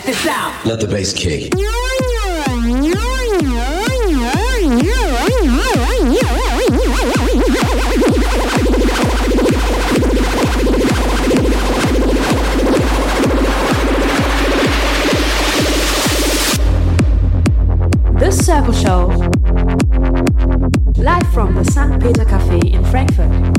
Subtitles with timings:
[0.00, 0.64] Check this out.
[0.64, 1.52] Let the bass kick.
[18.18, 19.08] The Circle Show.
[20.96, 22.00] Live from the St.
[22.00, 23.50] Peter Cafe in Frankfurt.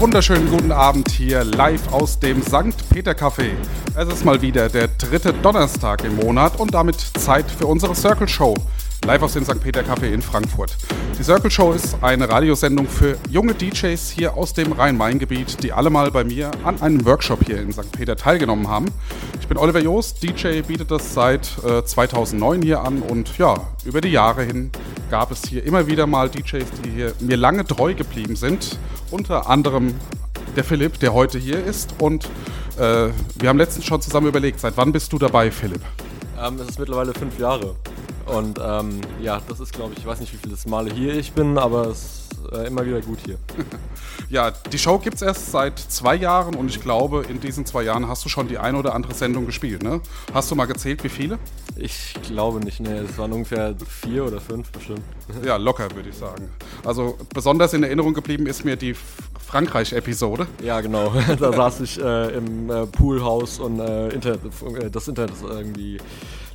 [0.00, 2.88] Wunderschönen guten Abend hier live aus dem St.
[2.90, 3.50] Peter Café.
[3.96, 8.28] Es ist mal wieder der dritte Donnerstag im Monat und damit Zeit für unsere Circle
[8.28, 8.54] Show.
[9.04, 9.60] Live aus dem St.
[9.60, 10.76] Peter Café in Frankfurt.
[11.18, 15.90] Die Circle Show ist eine Radiosendung für junge DJs hier aus dem Rhein-Main-Gebiet, die alle
[15.90, 17.90] mal bei mir an einem Workshop hier in St.
[17.90, 18.86] Peter teilgenommen haben.
[19.40, 24.00] Ich bin Oliver Joost, DJ, bietet das seit äh, 2009 hier an und ja, über
[24.00, 24.70] die Jahre hin
[25.10, 28.78] gab es hier immer wieder mal DJs, die hier mir lange treu geblieben sind.
[29.10, 29.94] Unter anderem
[30.56, 31.94] der Philipp, der heute hier ist.
[31.98, 32.26] Und
[32.78, 35.82] äh, wir haben letztens schon zusammen überlegt, seit wann bist du dabei, Philipp?
[36.40, 37.74] Ähm, es ist mittlerweile fünf Jahre.
[38.26, 41.32] Und ähm, ja, das ist, glaube ich, ich weiß nicht, wie viele Male hier ich
[41.32, 43.38] bin, aber es äh, immer wieder gut hier.
[44.30, 47.84] Ja, die Show gibt es erst seit zwei Jahren und ich glaube, in diesen zwei
[47.84, 50.02] Jahren hast du schon die eine oder andere Sendung gespielt, ne?
[50.34, 51.38] Hast du mal gezählt, wie viele?
[51.76, 55.00] Ich glaube nicht, ne, es waren ungefähr vier oder fünf bestimmt.
[55.46, 56.50] Ja, locker, würde ich sagen.
[56.84, 58.94] Also besonders in Erinnerung geblieben ist mir die
[59.48, 60.46] Frankreich-Episode.
[60.62, 61.10] Ja, genau.
[61.40, 65.98] da saß ich äh, im äh, Poolhaus und äh, Internet, äh, das Internet ist irgendwie.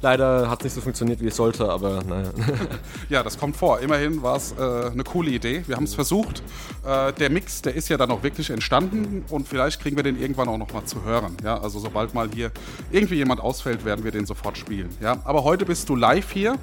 [0.01, 2.29] Leider hat es nicht so funktioniert, wie es sollte, aber naja.
[3.09, 3.79] Ja, das kommt vor.
[3.79, 5.63] Immerhin war es äh, eine coole Idee.
[5.65, 6.43] Wir haben es versucht.
[6.85, 10.21] Äh, der Mix, der ist ja dann auch wirklich entstanden und vielleicht kriegen wir den
[10.21, 11.35] irgendwann auch noch mal zu hören.
[11.43, 12.51] Ja, also sobald mal hier
[12.91, 14.89] irgendwie jemand ausfällt, werden wir den sofort spielen.
[15.01, 16.57] Ja, aber heute bist du live hier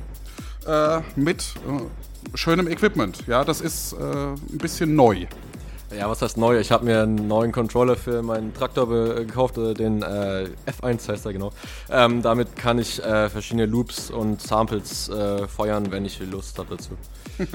[1.16, 1.54] mit
[2.34, 3.26] schönem Equipment.
[3.26, 5.26] Ja, das ist äh, ein bisschen neu.
[5.96, 6.60] Ja, was heißt neu?
[6.60, 11.08] Ich habe mir einen neuen Controller für meinen Traktor be- gekauft, äh, den äh, F1
[11.08, 11.52] heißt er genau.
[11.90, 16.76] Ähm, damit kann ich äh, verschiedene Loops und Samples äh, feuern, wenn ich Lust habe
[16.76, 16.90] dazu.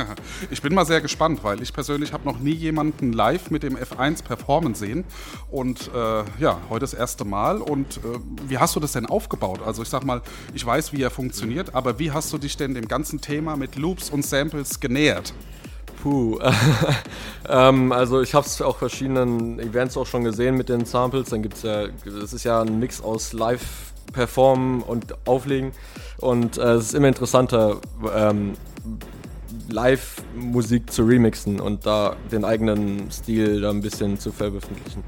[0.50, 3.78] Ich bin mal sehr gespannt, weil ich persönlich habe noch nie jemanden live mit dem
[3.78, 5.06] F1 performen sehen.
[5.50, 7.62] Und äh, ja, heute das erste Mal.
[7.62, 8.01] Und äh,
[8.50, 9.59] wie hast du das denn aufgebaut?
[9.66, 10.22] Also ich sag mal,
[10.53, 13.75] ich weiß, wie er funktioniert, aber wie hast du dich denn dem ganzen Thema mit
[13.78, 15.34] Loops und Samples genähert?
[16.05, 16.38] Puh,
[17.49, 21.29] ähm, also ich habe es auf verschiedenen Events auch schon gesehen mit den Samples.
[21.29, 21.88] Dann gibt es ja,
[22.23, 25.71] es ist ja ein Mix aus Live performen und auflegen
[26.17, 27.77] und äh, es ist immer interessanter,
[28.15, 28.53] ähm,
[29.67, 35.03] Live-Musik zu remixen und da den eigenen Stil da ein bisschen zu veröffentlichen.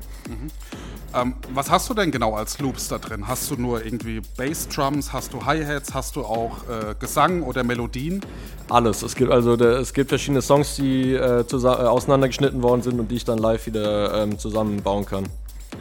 [1.17, 3.27] Ähm, was hast du denn genau als Loops da drin?
[3.27, 8.21] Hast du nur irgendwie Bassdrums, hast du Hi-Hats, hast du auch äh, Gesang oder Melodien?
[8.69, 9.01] Alles.
[9.01, 13.09] Es gibt also der, es gibt verschiedene Songs, die äh, äh, auseinandergeschnitten worden sind und
[13.09, 15.27] die ich dann live wieder ähm, zusammenbauen kann.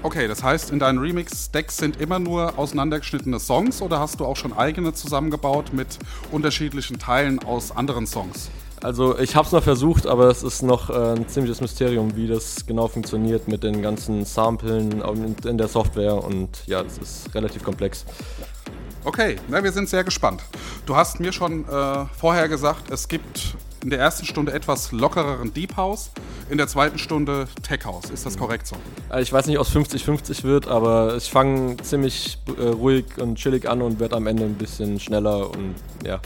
[0.02, 4.36] Okay, das heißt, in deinen Remix-Decks sind immer nur auseinandergeschnittene Songs oder hast du auch
[4.36, 5.98] schon eigene zusammengebaut mit
[6.32, 8.50] unterschiedlichen Teilen aus anderen Songs?
[8.82, 12.26] Also ich habe es noch versucht, aber es ist noch äh, ein ziemliches Mysterium, wie
[12.28, 15.02] das genau funktioniert mit den ganzen Samplen
[15.44, 18.04] in, der Software und ja, das ist relativ komplex.
[19.04, 20.42] Okay, na, wir sind sehr gespannt.
[20.84, 25.54] Du hast mir schon äh, vorher gesagt, es gibt in der ersten Stunde etwas lockereren
[25.54, 26.10] Deep House,
[26.50, 28.10] in der zweiten Stunde Tech House.
[28.10, 28.76] Ist das korrekt so?
[29.12, 33.36] Äh, Ich weiß nicht, ob es 50-50 wird, aber ich fange ziemlich äh, ruhig und
[33.36, 36.20] chillig an und werde am Ende ein bisschen schneller und ja.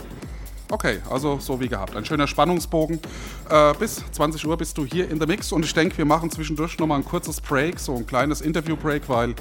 [0.71, 1.97] Okay, also so wie gehabt.
[1.97, 3.01] Ein schöner Spannungsbogen.
[3.49, 6.31] Äh, bis 20 Uhr bist du hier in der Mix und ich denke, wir machen
[6.31, 9.31] zwischendurch nochmal ein kurzes Break, so ein kleines Interview-Break, weil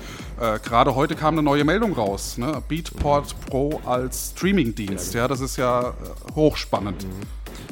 [0.40, 2.36] äh, gerade heute kam eine neue Meldung raus.
[2.36, 2.60] Ne?
[2.66, 5.14] Beatport Pro als Streaming-Dienst.
[5.14, 5.92] Ja, das ist ja äh,
[6.34, 7.06] hochspannend.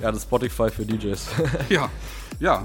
[0.00, 1.26] Ja, das Spotify für DJs.
[1.68, 1.90] Ja,
[2.38, 2.64] ja, äh,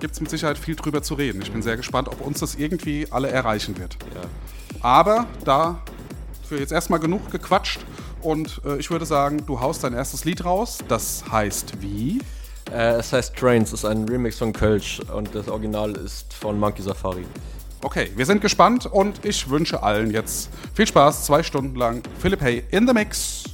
[0.00, 1.42] gibt es mit Sicherheit viel drüber zu reden.
[1.42, 3.96] Ich bin sehr gespannt, ob uns das irgendwie alle erreichen wird.
[4.12, 4.22] ja.
[4.82, 5.80] Aber da
[6.48, 7.80] für jetzt erstmal genug gequatscht
[8.24, 10.78] und äh, ich würde sagen, du haust dein erstes Lied raus.
[10.88, 12.20] Das heißt wie?
[12.72, 16.82] Äh, es heißt Trains, ist ein Remix von Kölsch und das Original ist von Monkey
[16.82, 17.24] Safari.
[17.82, 22.02] Okay, wir sind gespannt und ich wünsche allen jetzt viel Spaß, zwei Stunden lang.
[22.18, 23.53] Philipp Hay in the Mix.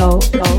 [0.00, 0.49] Show.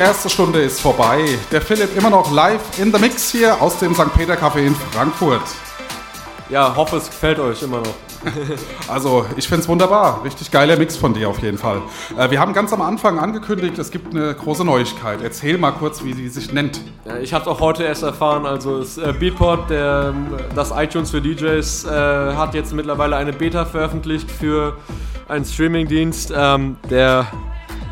[0.00, 1.22] Erste Stunde ist vorbei.
[1.52, 4.12] Der Philipp immer noch live in the Mix hier aus dem St.
[4.16, 5.42] Peter Café in Frankfurt.
[6.48, 7.94] Ja, hoffe es gefällt euch immer noch.
[8.88, 10.22] Also, ich finde es wunderbar.
[10.24, 11.80] Richtig geiler Mix von dir auf jeden Fall.
[12.18, 15.20] Äh, wir haben ganz am Anfang angekündigt, es gibt eine große Neuigkeit.
[15.22, 16.80] Erzähl mal kurz, wie sie sich nennt.
[17.06, 18.46] Ja, ich habe es auch heute erst erfahren.
[18.46, 20.14] Also das äh, Beatport, der,
[20.54, 24.76] das iTunes für DJs, äh, hat jetzt mittlerweile eine Beta veröffentlicht für
[25.28, 27.26] einen Streamingdienst, ähm, der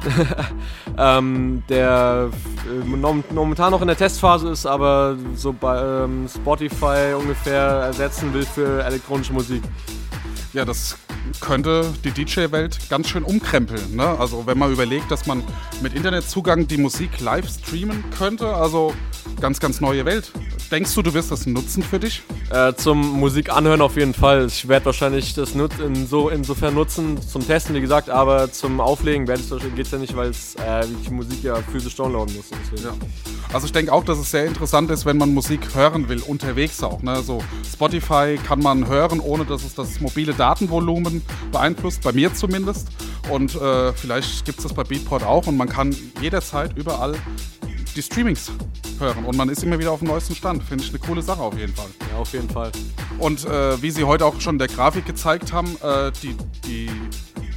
[0.99, 2.31] ähm, der
[2.67, 8.45] äh, momentan noch in der Testphase ist, aber so bei ähm, Spotify ungefähr ersetzen will
[8.45, 9.63] für elektronische Musik.
[10.53, 10.97] Ja, das
[11.41, 13.95] könnte die DJ-Welt ganz schön umkrempeln.
[13.95, 14.19] Ne?
[14.19, 15.45] Also wenn man überlegt, dass man
[15.83, 18.95] mit Internetzugang die Musik live streamen könnte, also
[19.41, 20.33] ganz, ganz neue Welt.
[20.71, 22.23] Denkst du, du wirst das nutzen für dich?
[22.51, 24.47] Äh, zum Musik anhören auf jeden Fall.
[24.47, 28.79] Ich werde wahrscheinlich das nut in so, insofern nutzen, zum Testen, wie gesagt, aber zum
[28.79, 32.51] Auflegen geht es ja nicht, weil äh, die Musik ja physisch downloaden muss.
[32.85, 32.93] Ja.
[33.51, 36.83] Also ich denke auch, dass es sehr interessant ist, wenn man Musik hören will, unterwegs
[36.83, 37.03] auch.
[37.03, 37.23] Ne?
[37.23, 37.43] So
[37.73, 42.89] Spotify kann man hören, ohne dass es das mobile Datenvolumen beeinflusst, bei mir zumindest.
[43.31, 47.15] Und äh, vielleicht gibt es das bei Beatport auch und man kann jederzeit überall
[47.99, 48.53] die Streamings
[49.01, 50.63] hören und man ist immer wieder auf dem neuesten Stand.
[50.63, 51.89] Finde ich eine coole Sache auf jeden Fall.
[52.13, 52.71] Ja, auf jeden Fall.
[53.19, 56.89] Und äh, wie Sie heute auch schon in der Grafik gezeigt haben, äh, die, die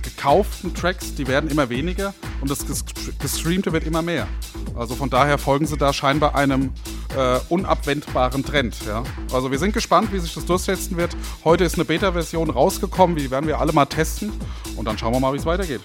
[0.01, 2.83] gekauften Tracks, die werden immer weniger und das ges-
[3.19, 4.27] gestreamte wird immer mehr.
[4.75, 6.71] Also von daher folgen Sie da scheinbar einem
[7.15, 8.75] äh, unabwendbaren Trend.
[8.87, 9.03] Ja?
[9.31, 11.15] Also wir sind gespannt, wie sich das durchsetzen wird.
[11.43, 14.31] Heute ist eine Beta-Version rausgekommen, die werden wir alle mal testen
[14.75, 15.81] und dann schauen wir mal, wie es weitergeht.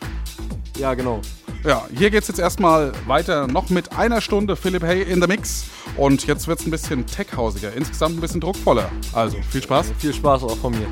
[0.78, 1.20] Ja, genau.
[1.64, 5.26] Ja, hier geht es jetzt erstmal weiter noch mit einer Stunde Philipp Hay in the
[5.26, 5.64] Mix
[5.96, 8.90] und jetzt wird es ein bisschen tech-hausiger, insgesamt ein bisschen druckvoller.
[9.12, 9.92] Also viel Spaß.
[9.98, 10.86] Viel Spaß auch von mir.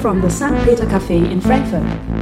[0.00, 0.56] From the St.
[0.64, 2.19] Peter Cafe in Frankfurt.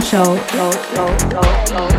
[0.00, 1.91] Show.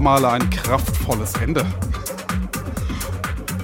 [0.00, 1.64] Mal ein kraftvolles Ende.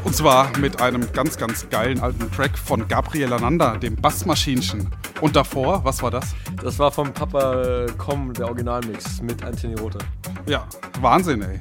[0.04, 4.88] Und zwar mit einem ganz, ganz geilen alten Track von Gabriel Ananda, dem Bassmaschinchen.
[5.20, 6.34] Und davor, was war das?
[6.62, 10.00] Das war vom Papa äh, Com, der Originalmix mit Anthony Rother.
[10.46, 10.66] Ja,
[11.00, 11.60] Wahnsinn, ey.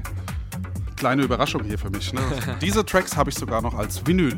[0.96, 2.14] Kleine Überraschung hier für mich.
[2.14, 2.22] Ne?
[2.62, 4.38] Diese Tracks habe ich sogar noch als Vinyl.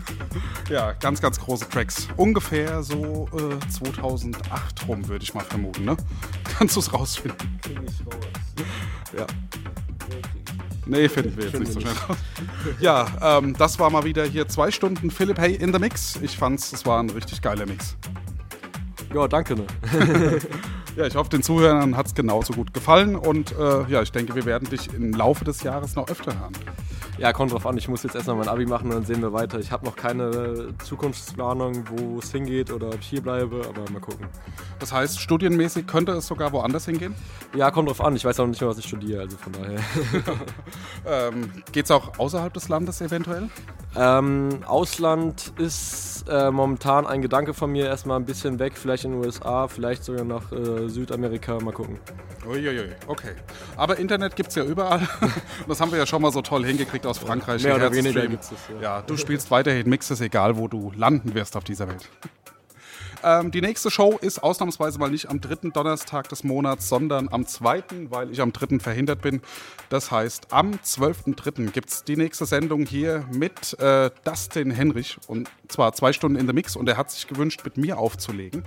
[0.70, 2.08] ja, ganz, ganz große Tracks.
[2.16, 5.84] Ungefähr so äh, 2008 rum, würde ich mal vermuten.
[5.84, 5.96] Ne?
[6.56, 7.58] Kannst du es rausfinden?
[10.88, 12.16] Nee, finden wir jetzt nicht so schnell raus.
[12.80, 16.18] Ja, ähm, das war mal wieder hier zwei Stunden Philipp Hay in the Mix.
[16.22, 17.96] Ich fand's, es war ein richtig geiler Mix.
[19.14, 19.54] Ja, danke.
[19.54, 19.66] Ne?
[20.96, 24.34] Ja, ich hoffe, den Zuhörern hat es genauso gut gefallen und äh, ja, ich denke,
[24.34, 26.52] wir werden dich im Laufe des Jahres noch öfter hören.
[27.18, 27.76] Ja, kommt drauf an.
[27.76, 29.58] Ich muss jetzt erstmal mein Abi machen und dann sehen wir weiter.
[29.58, 34.00] Ich habe noch keine Zukunftsplanung, wo es hingeht oder ob ich hier bleibe, aber mal
[34.00, 34.26] gucken.
[34.78, 37.16] Das heißt, studienmäßig könnte es sogar woanders hingehen?
[37.56, 38.14] Ja, kommt drauf an.
[38.14, 39.80] Ich weiß auch nicht mehr, was ich studiere, also von daher.
[41.06, 43.48] Ähm, Geht es auch außerhalb des Landes eventuell?
[43.96, 47.86] ähm, Ausland ist äh, momentan ein Gedanke von mir.
[47.86, 51.58] Erstmal ein bisschen weg, vielleicht in den USA, vielleicht sogar nach äh, Südamerika.
[51.60, 51.98] Mal gucken.
[52.46, 53.32] Uiuiui, okay.
[53.76, 55.00] Aber Internet gibt es ja überall.
[55.66, 57.62] Das haben wir ja schon mal so toll hingekriegt aus Frankreich.
[57.62, 58.80] Mehr oder weniger gibt's das, ja.
[58.80, 62.08] Ja, du spielst weiterhin Mixes, egal wo du landen wirst auf dieser Welt.
[63.22, 67.46] Ähm, die nächste Show ist ausnahmsweise mal nicht am dritten Donnerstag des Monats, sondern am
[67.46, 69.40] zweiten, weil ich am dritten verhindert bin.
[69.88, 71.70] Das heißt, am 12.3.
[71.70, 75.18] gibt es die nächste Sendung hier mit äh, Dustin Henrich.
[75.26, 76.76] Und zwar zwei Stunden in the Mix.
[76.76, 78.64] Und er hat sich gewünscht, mit mir aufzulegen.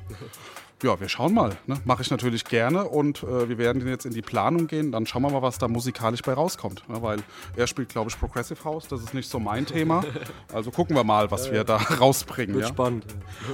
[0.83, 1.55] Ja, wir schauen mal.
[1.67, 1.79] Ne?
[1.85, 4.91] Mache ich natürlich gerne und äh, wir werden jetzt in die Planung gehen.
[4.91, 6.87] Dann schauen wir mal, was da musikalisch bei rauskommt.
[6.89, 7.01] Ne?
[7.01, 7.19] Weil
[7.55, 8.87] er spielt, glaube ich, Progressive House.
[8.87, 10.03] Das ist nicht so mein Thema.
[10.53, 12.55] Also gucken wir mal, was wir da rausbringen.
[12.55, 12.69] Wird ja?
[12.69, 13.05] spannend.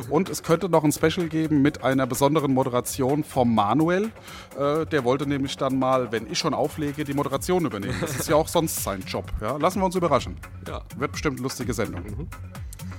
[0.09, 4.11] Und es könnte noch ein Special geben mit einer besonderen Moderation vom Manuel.
[4.57, 7.97] Äh, der wollte nämlich dann mal, wenn ich schon auflege, die Moderation übernehmen.
[8.01, 9.31] Das ist ja auch sonst sein Job.
[9.41, 9.57] Ja?
[9.57, 10.37] Lassen wir uns überraschen.
[10.67, 10.81] Ja.
[10.97, 12.27] Wird bestimmt eine lustige Sendung.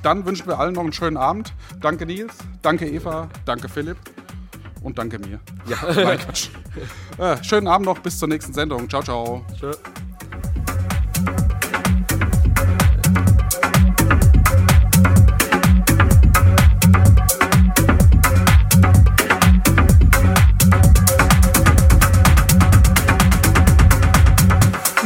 [0.02, 1.52] Dann wünschen wir allen noch einen schönen Abend.
[1.80, 3.98] Danke Nils, danke Eva, danke Philipp
[4.82, 5.40] und danke mir.
[5.66, 6.48] Ja, Nein, Quatsch.
[7.18, 8.88] Äh, schönen Abend noch, bis zur nächsten Sendung.
[8.88, 9.44] Ciao, ciao.
[9.58, 9.72] Tschö.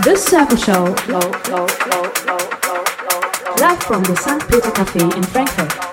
[0.04, 2.41] The Circle Show, low, low, low, low.
[3.62, 4.42] Live from the St.
[4.48, 5.91] Peter Cafe in Frankfurt.